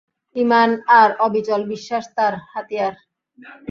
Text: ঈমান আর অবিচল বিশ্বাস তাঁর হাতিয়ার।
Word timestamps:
ঈমান 0.35 0.69
আর 0.99 1.09
অবিচল 1.19 1.61
বিশ্বাস 1.73 2.05
তাঁর 2.15 2.33
হাতিয়ার। 2.51 2.95